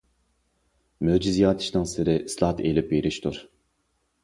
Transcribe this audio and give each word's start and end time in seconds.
مۆجىزە 1.07 1.43
يارىتىشنىڭ 1.43 1.85
سىرى 1.93 2.17
ئىسلاھات 2.23 2.65
ئېلىپ 2.71 2.91
بېرىشتۇر. 2.97 3.41